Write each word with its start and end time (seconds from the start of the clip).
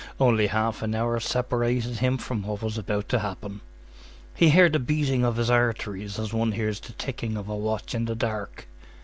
Only 0.19 0.47
half 0.47 0.81
an 0.81 0.95
hour 0.95 1.19
separated 1.19 1.97
him 1.97 2.17
from 2.17 2.41
what 2.41 2.63
was 2.63 2.75
about 2.75 3.07
to 3.09 3.19
happen. 3.19 3.61
He 4.33 4.49
heard 4.49 4.73
the 4.73 4.79
beating 4.79 5.23
of 5.23 5.35
his 5.35 5.51
arteries 5.51 6.17
as 6.17 6.33
one 6.33 6.53
hears 6.53 6.79
the 6.79 6.93
ticking 6.93 7.37
of 7.37 7.47
a 7.47 7.55
watch 7.55 7.93
in 7.93 8.05
the 8.05 8.15
dark. 8.15 8.67